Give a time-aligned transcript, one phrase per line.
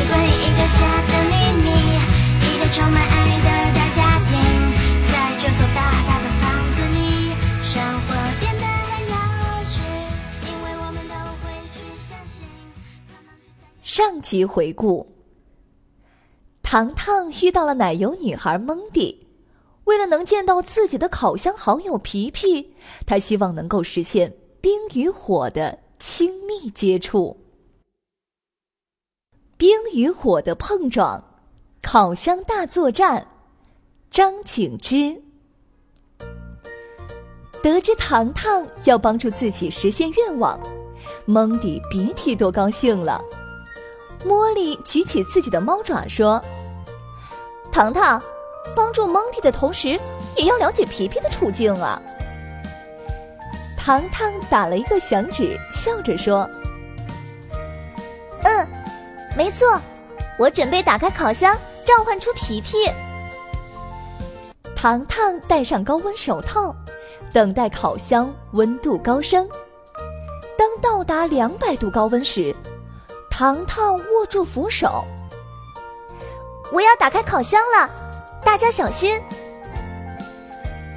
[0.00, 1.68] 是关于一个家的秘密，
[2.40, 3.12] 一个充满爱
[3.44, 4.32] 的大家庭，
[5.12, 9.14] 在这所大大的房子里，生活变得很有
[9.68, 9.76] 趣，
[10.46, 12.40] 因为我们都会去相信。
[13.82, 15.06] 上集回顾。
[16.62, 19.26] 糖糖遇到了奶油女孩蒙蒂，
[19.84, 27.39] 为了能见到自己的烤箱好友皮皮，他希望能够实现冰与火的亲密接触。
[29.60, 31.22] 冰与火的碰撞，
[31.82, 33.26] 烤箱大作战，
[34.10, 35.22] 张景之。
[37.62, 40.58] 得知糖糖要帮助自己实现愿望，
[41.26, 43.22] 蒙蒂别提多高兴了。
[44.24, 46.42] 茉莉举起自己的猫爪说。
[47.70, 48.18] 糖糖，
[48.74, 49.88] 帮助蒙蒂的同时，
[50.38, 52.00] 也要了解皮皮的处境啊。
[53.76, 56.48] 糖糖打了一个响指，笑着说：“，
[59.40, 59.80] 没错，
[60.38, 62.76] 我准备打开烤箱，召唤出皮皮。”
[64.76, 66.76] 糖糖戴上高温手套，
[67.32, 69.48] 等待烤箱温度高升。
[70.58, 72.54] 当到达两百度高温时，
[73.30, 75.06] 糖糖握住扶手。
[76.70, 77.88] 我要打开烤箱了，
[78.44, 79.18] 大家小心！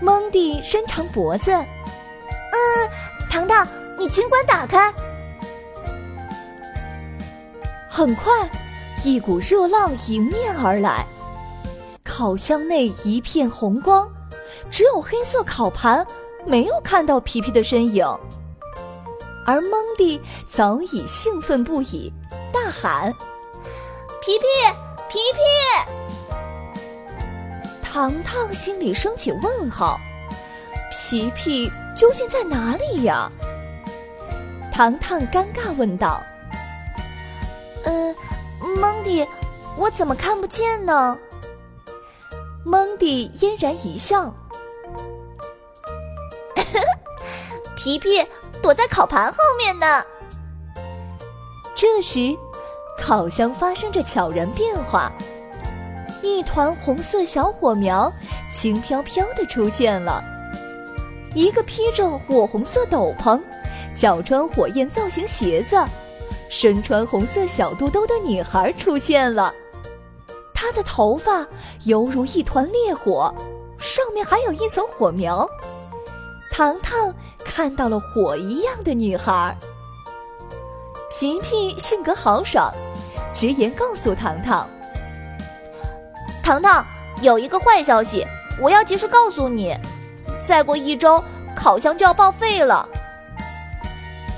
[0.00, 2.88] 蒙蒂伸长脖子，嗯，
[3.28, 3.68] 糖糖，
[3.98, 4.90] 你尽管打开。
[7.92, 8.32] 很快，
[9.02, 11.04] 一股热浪迎面而来，
[12.04, 14.08] 烤箱内一片红光，
[14.70, 16.06] 只有黑色烤盘，
[16.46, 18.06] 没有看到皮皮的身影。
[19.44, 22.12] 而蒙蒂早已兴奋不已，
[22.52, 23.12] 大喊
[24.22, 24.44] ：“皮皮！”
[25.10, 25.40] 皮皮，
[27.82, 29.98] 糖糖心里升起问号：
[30.92, 33.28] 皮皮究竟在哪里呀？
[34.72, 36.22] 糖糖尴尬问道
[37.84, 38.14] ：“呃，
[38.78, 39.26] 蒙迪，
[39.76, 41.18] 我怎么看不见呢？”
[42.64, 44.34] 蒙迪嫣然一笑
[47.76, 48.24] ：“皮皮
[48.62, 50.04] 躲在烤盘后面呢。”
[51.74, 52.36] 这时。
[53.02, 55.10] 烤箱发生着悄然变化，
[56.22, 58.12] 一团红色小火苗
[58.52, 60.22] 轻飘飘的出现了。
[61.34, 63.40] 一个披着火红色斗篷、
[63.94, 65.82] 脚穿火焰造型鞋子、
[66.50, 69.54] 身穿红色小肚兜的女孩出现了。
[70.52, 71.46] 她的头发
[71.84, 73.34] 犹如一团烈火，
[73.78, 75.48] 上面还有一层火苗。
[76.52, 79.56] 糖糖看到了火一样的女孩。
[81.10, 82.70] 皮皮性格豪爽。
[83.32, 84.68] 直言告诉糖糖
[86.42, 86.84] ：“糖糖，
[87.22, 88.26] 有一个坏消息，
[88.60, 89.72] 我要及时告诉你。
[90.44, 91.22] 再过一周，
[91.54, 92.88] 烤箱就要报废了。”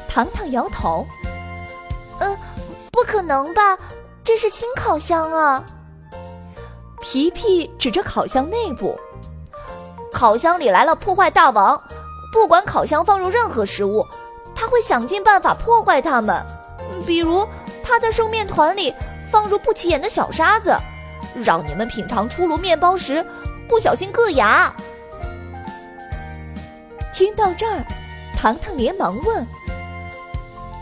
[0.06, 1.06] 糖糖摇头：“，
[3.12, 3.76] 可能吧？
[4.24, 5.62] 这是新烤箱啊！”
[7.02, 8.98] 皮皮指着烤箱内部
[10.10, 11.80] ：“烤箱里来了破坏大王，
[12.32, 14.06] 不管烤箱放入任何食物，
[14.54, 16.42] 他会想尽办法破坏它们，
[17.06, 17.46] 比如……”
[17.84, 18.94] 他在生面团里
[19.30, 20.74] 放入不起眼的小沙子，
[21.44, 23.26] 让你们品尝出炉面包时
[23.68, 24.72] 不小心硌牙。
[27.12, 27.84] 听到这儿，
[28.38, 29.46] 糖糖连忙问：“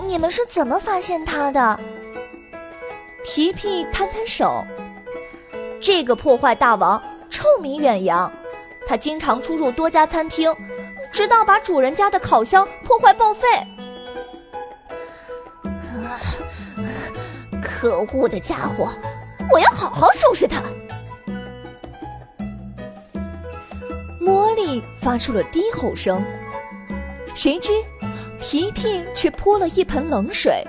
[0.07, 1.81] 你们是怎么发现他的？”
[3.25, 4.65] 皮皮摊摊手
[5.81, 8.33] ：“这个破坏大王臭名远扬，
[8.87, 10.55] 他经常出入多家餐厅，
[11.13, 13.47] 直到把主人家的烤箱破坏报废。”
[17.63, 18.89] 可恶的家伙！
[19.51, 20.63] 我要好好收拾他。
[24.21, 26.23] 茉莉发出了低吼声，
[27.35, 27.73] 谁知
[28.39, 30.65] 皮皮却泼了一盆冷水。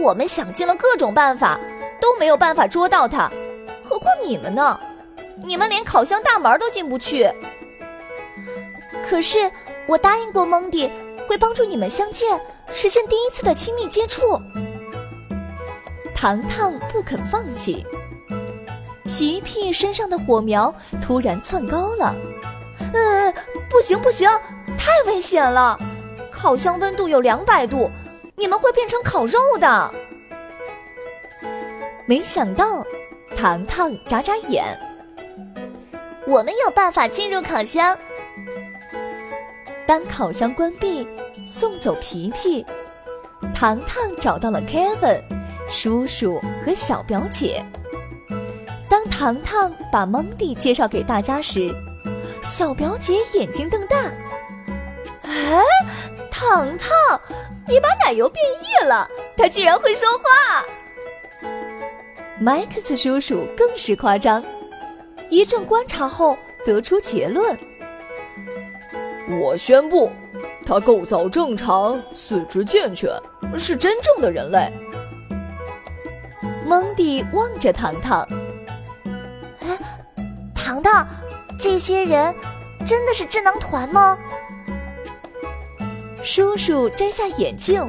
[0.00, 1.58] 我们想尽了各种办法，
[2.00, 3.30] 都没有办法捉到他，
[3.82, 4.78] 何况你们呢？
[5.44, 7.30] 你们连烤箱大门都进不去。
[9.08, 9.50] 可是
[9.86, 10.90] 我答应过蒙迪，
[11.26, 12.40] 会帮助你们相见，
[12.72, 14.40] 实现第一次的亲密接触。
[16.14, 17.86] 糖糖不肯放弃，
[19.04, 22.14] 皮皮身上的火苗突然窜高了。
[22.92, 23.32] 呃，
[23.70, 24.28] 不行不行，
[24.76, 25.78] 太危险了！
[26.30, 27.90] 烤箱温度有两百度，
[28.38, 29.92] 你们会变成烤肉的。
[32.06, 32.86] 没想到，
[33.36, 34.64] 糖糖眨眨眼。
[36.26, 37.98] 我们有办法进入烤箱。
[39.86, 41.06] 当烤箱关闭，
[41.44, 42.64] 送走皮皮，
[43.54, 45.20] 糖糖找到了 Kevin、
[45.68, 47.64] 叔叔和小表姐。
[48.88, 51.74] 当糖糖把 Mandy 介绍给大家时，
[52.42, 53.96] 小表姐眼睛瞪大。
[55.22, 55.62] 哎，
[56.30, 57.20] 糖糖，
[57.68, 59.06] 你把奶油变异了，
[59.36, 60.64] 它居然会说话！
[62.40, 64.42] 麦克斯叔叔更是夸张，
[65.28, 67.58] 一阵观察后得出结论：
[69.38, 70.10] 我宣布，
[70.64, 73.10] 他构造正常，四肢健全，
[73.58, 74.72] 是真正的人类。
[76.64, 78.26] 蒙蒂望着糖糖，
[79.60, 79.78] 哎，
[80.54, 81.06] 糖糖，
[81.58, 82.34] 这些人
[82.86, 84.16] 真的是智囊团吗？
[86.30, 87.82] 叔叔摘下眼镜，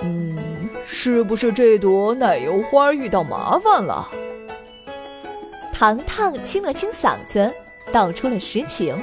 [0.00, 0.38] 嗯。
[0.86, 4.08] 是不是这朵奶油花遇到麻烦了？
[5.72, 7.52] 糖糖清了清嗓子，
[7.90, 8.96] 道出了实情。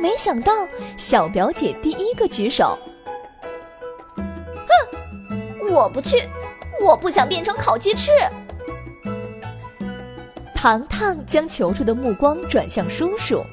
[0.00, 0.66] 没想到
[0.96, 2.78] 小表姐第一个举手。
[4.16, 6.22] 哼，我不去，
[6.80, 8.12] 我不想变成烤鸡翅。
[10.54, 13.44] 糖糖将求助的目光转向叔叔，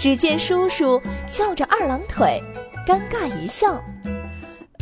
[0.00, 2.42] 只见叔叔翘着二郎腿，
[2.86, 3.82] 尴尬一笑，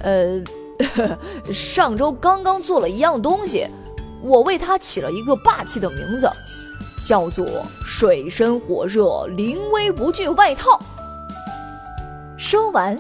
[0.03, 0.43] 呃。
[1.53, 3.65] 上周刚刚做了一样东西，
[4.23, 6.29] 我为它起了一个霸气的名字，
[7.07, 7.47] 叫做
[7.87, 10.79] “水深火热、临危不惧外套”。
[12.37, 12.99] 说完，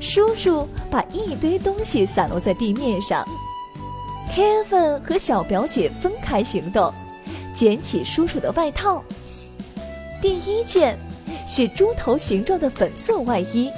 [0.00, 3.22] 叔叔把一堆东西散落在地面上。
[4.34, 6.92] Kevin 和小表姐分开行动，
[7.52, 9.04] 捡起叔叔的外套。
[10.22, 10.98] 第一件
[11.46, 13.70] 是猪头形状的粉色外衣，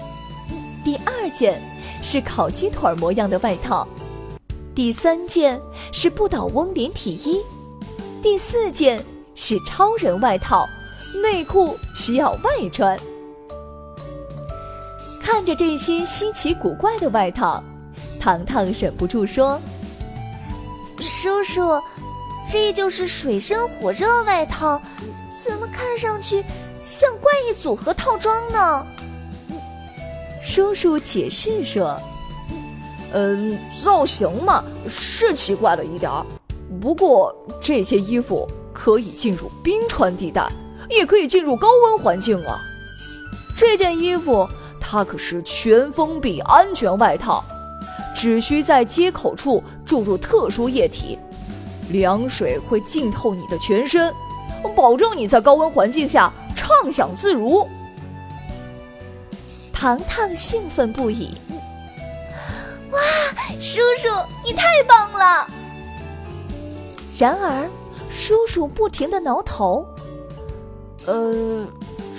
[0.87, 1.61] 第二件。
[2.03, 3.89] 是烤鸡腿模样的外套，
[4.77, 5.61] 第三件
[5.93, 7.43] 是不倒翁连体衣，
[8.23, 9.03] 第四件
[9.35, 10.65] 是超人外套，
[11.21, 12.97] 内裤需要外穿。
[15.21, 17.61] 看着这些稀奇古怪的外套，
[18.21, 19.59] 糖糖忍不住说
[21.01, 21.83] ：“叔叔，
[22.49, 24.81] 这就是水深火热外套，
[25.43, 26.45] 怎么看上去
[26.79, 28.87] 像怪异组合套装呢？”
[30.47, 32.01] 叔叔解释说
[33.13, 36.25] ：“嗯，造型嘛是奇怪了一点儿，
[36.81, 40.49] 不过这些衣服可以进入冰川地带，
[40.89, 42.61] 也可以进入高温环境啊。
[43.57, 44.49] 这件衣服
[44.81, 47.45] 它可是全封闭安全外套，
[48.15, 51.19] 只需在接口处注入特殊液体，
[51.91, 54.15] 凉水会浸透你的全身，
[54.77, 57.69] 保证你在高温环境下畅享自如。”
[59.79, 61.37] 糖糖兴奋不已，
[62.91, 62.99] 哇，
[63.61, 64.09] 叔叔
[64.43, 65.47] 你太棒了！
[67.19, 67.69] 然而，
[68.11, 69.87] 叔叔不停的挠头。
[71.05, 71.67] 呃，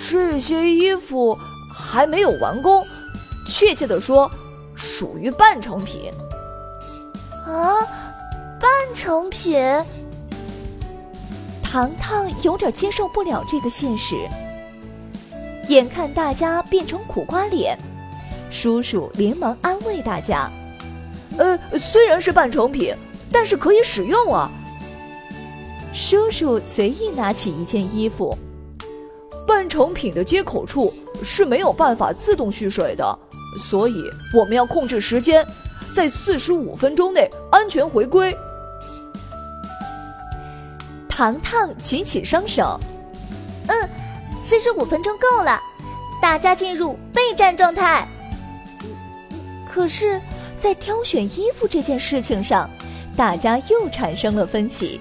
[0.08, 1.36] 这些衣服
[1.74, 2.86] 还没有完工，
[3.48, 4.30] 确切的说，
[4.76, 6.12] 属于半成品。
[7.44, 7.74] 啊，
[8.60, 9.60] 半成品！
[11.60, 14.14] 糖糖有点接受不了这个现实。
[15.68, 17.78] 眼看大家变成苦瓜脸，
[18.50, 20.50] 叔叔连忙安慰大家
[21.38, 22.94] ：“呃，虽然是半成品，
[23.30, 24.50] 但是可以使用啊。”
[25.94, 28.36] 叔叔随意拿起一件衣服，
[29.46, 33.18] 半成品的接口处是没有办法自动蓄水的，
[33.58, 35.46] 所以我们要控制时间，
[35.94, 38.34] 在四十五分钟内安全回归。
[41.08, 42.80] 糖糖举起双手，
[43.66, 43.88] 嗯。
[44.42, 45.60] 四十五分钟够了，
[46.20, 48.06] 大家进入备战状态。
[49.68, 50.20] 可是，
[50.56, 52.68] 在挑选衣服这件事情上，
[53.16, 55.00] 大家又产生了分歧。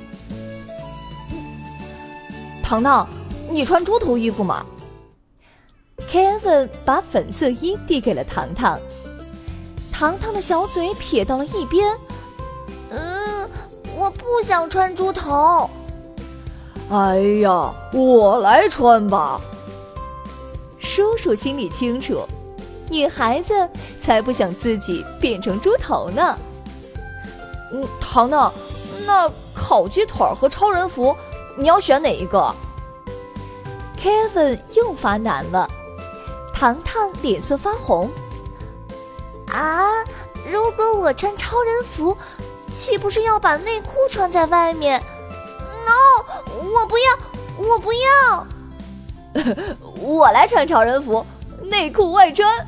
[2.62, 3.08] 糖糖，
[3.50, 4.66] 你穿猪头衣服吗
[6.12, 8.80] ？Kevin 把粉色衣递给了糖糖，
[9.92, 11.98] 糖糖的小嘴撇到了一边。
[12.90, 13.50] 嗯，
[13.96, 15.70] 我不想穿猪头。
[16.90, 19.42] 哎呀，我来穿吧。
[20.80, 22.26] 叔叔心里清楚，
[22.90, 26.38] 女孩子才不想自己变成猪头呢。
[27.74, 28.54] 嗯，糖糖，
[29.06, 31.14] 那烤鸡腿和超人服，
[31.58, 32.56] 你要选哪一个
[34.02, 35.70] ？Kevin 又发难了，
[36.54, 38.10] 糖糖脸色发红。
[39.48, 39.86] 啊，
[40.50, 42.16] 如果我穿超人服，
[42.72, 45.04] 岂不是要把内裤穿在外面？
[46.58, 47.18] 我不要，
[47.58, 48.48] 我不要，
[50.02, 51.26] 我来穿超人服，
[51.64, 52.66] 内裤外穿。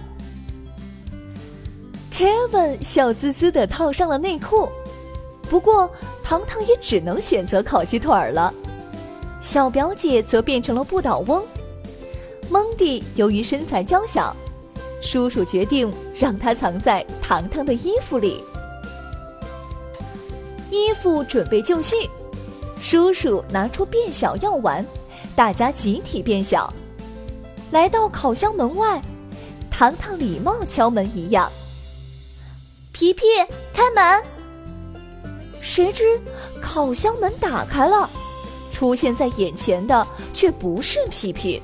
[2.14, 4.70] Kevin 笑滋滋地套上了内裤，
[5.50, 5.90] 不过
[6.24, 8.54] 糖糖也只能选择烤鸡腿了。
[9.42, 11.42] 小表姐则变成了不倒翁。
[12.50, 14.36] 蒙蒂由于身材娇小，
[15.02, 18.44] 叔叔决定让他藏在糖糖的衣服里。
[20.70, 21.96] 衣服准备就绪，
[22.82, 24.86] 叔叔拿出变小药丸，
[25.36, 26.74] 大家集体变小。
[27.72, 29.02] 来到烤箱门外，
[29.70, 31.52] 糖糖礼貌敲门一样。
[32.92, 33.26] 皮皮，
[33.74, 34.24] 开门！
[35.62, 36.20] 谁知
[36.62, 38.10] 烤箱门打开了，
[38.72, 41.62] 出现在眼前的却不是皮皮，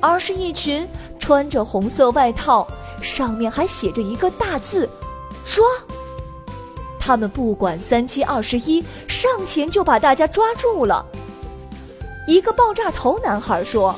[0.00, 0.86] 而是一群
[1.18, 2.66] 穿着红色外套，
[3.00, 4.88] 上面还写着一个大字
[5.46, 5.64] “抓”。
[7.04, 11.04] 他们不管三七二十一，上前就把大家抓住了。
[12.26, 13.94] 一个爆炸头男孩说。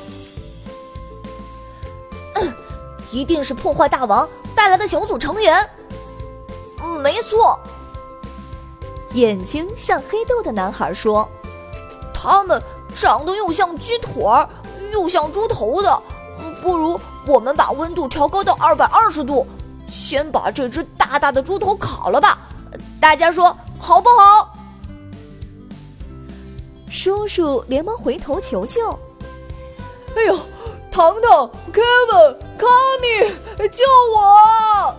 [3.09, 5.67] 一定是破坏大王带来的小组成员。
[7.01, 7.57] 没错，
[9.13, 11.27] 眼睛像黑豆的男孩说
[12.13, 12.61] ：“他们
[12.93, 14.47] 长得又像鸡腿儿，
[14.91, 16.03] 又像猪头的。
[16.61, 19.47] 不如我们把温度调高到二百二十度，
[19.87, 22.37] 先把这只大大的猪头烤了吧？
[22.99, 24.53] 大家说好不好？”
[26.89, 28.91] 叔叔连忙回头求救
[30.15, 30.39] ：“哎呦！”
[30.89, 32.65] 糖糖，Kevin，卡
[33.01, 33.85] 米，救
[34.15, 34.95] 我！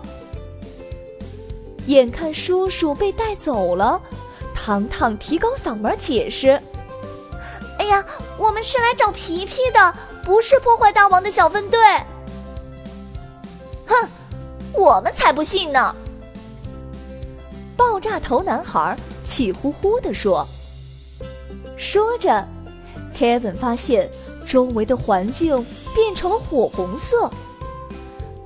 [1.87, 4.01] 眼看叔叔被带走了，
[4.55, 6.51] 糖糖提高嗓门解释
[7.81, 8.05] ：“哎呀，
[8.37, 9.93] 我们是来找皮皮的，
[10.25, 11.81] 不是破坏大王的小分队。”
[13.85, 14.09] 哼，
[14.73, 15.97] 我们才不信呢！
[17.79, 18.95] 爆炸头男孩
[19.25, 20.47] 气呼呼地说。
[21.79, 22.47] 说着
[23.17, 24.11] ，Kevin 发现
[24.47, 25.65] 周围的环境。
[25.95, 27.29] 变成了火红色。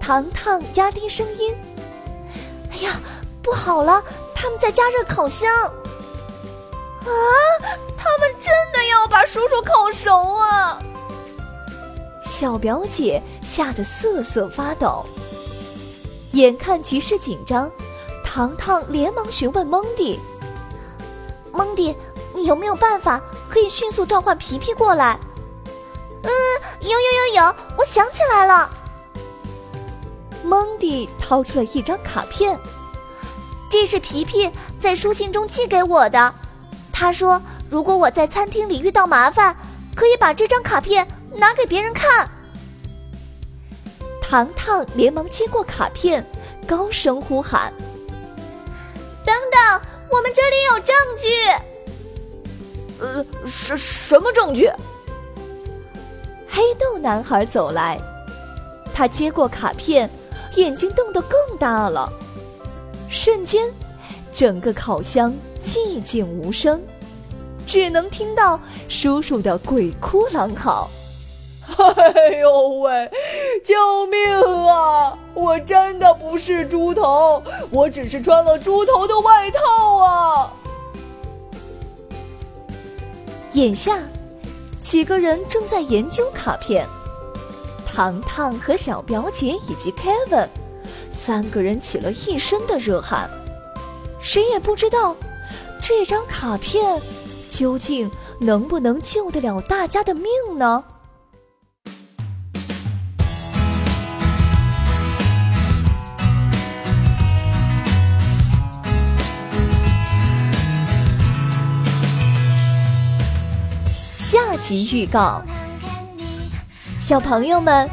[0.00, 1.54] 糖糖压低声音
[2.72, 2.98] ：“哎呀，
[3.42, 4.02] 不好了！
[4.34, 5.52] 他们在加热烤箱。
[5.64, 7.10] 啊，
[7.94, 10.78] 他们真的要把叔叔烤熟啊！”
[12.24, 15.04] 小表姐吓得瑟瑟发抖。
[16.30, 17.70] 眼看局势紧张，
[18.34, 20.18] 糖糖连忙询问蒙蒂
[21.52, 21.94] ：“蒙蒂，
[22.34, 23.20] 你有没有办法
[23.50, 25.20] 可以迅速召唤皮皮过来？”
[26.24, 26.30] 嗯，
[26.80, 28.70] 有有有有，我想起来了。
[30.42, 32.58] 蒙蒂掏出了一张卡片，
[33.70, 36.34] 这是皮皮在书信中寄给我的。
[36.90, 39.54] 他说，如果我在餐厅里遇到麻烦，
[39.94, 42.30] 可以把这张卡片拿给别人看。
[44.22, 46.26] 糖糖连忙接过卡片，
[46.66, 47.70] 高声呼喊
[49.24, 51.28] ：“等等，我们这里有证据。
[53.00, 54.70] ”“呃，什什么证据？”
[56.48, 57.98] 黑豆男孩走来，
[58.94, 60.08] 他接过卡片，
[60.56, 62.12] 眼睛瞪得更大了。
[63.08, 63.72] 瞬间，
[64.32, 66.82] 整个烤箱寂静无声，
[67.66, 70.90] 只能听到叔叔的鬼哭狼嚎
[71.96, 73.10] ：“哎呦喂，
[73.64, 74.41] 救命啊！
[75.52, 80.50] 我真的不是猪头，我只是穿了猪头的外套啊！”
[83.52, 83.98] 眼下。
[84.80, 86.88] 几个人正在研究卡片，
[87.86, 90.48] 糖糖和小表姐以及 Kevin，
[91.10, 93.30] 三个人起了一身的热汗。
[94.20, 95.14] 谁也不知道，
[95.80, 97.00] 这张卡片
[97.48, 100.82] 究竟能不能救得了大家的命呢？
[114.62, 115.42] 集预告：
[116.96, 117.90] 小朋友们，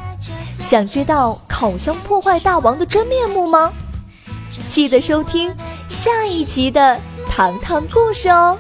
[0.59, 3.73] 想知道烤箱破坏大王的真面目吗？
[4.67, 5.51] 记得收听
[5.89, 8.55] 下一集的糖糖故事哦。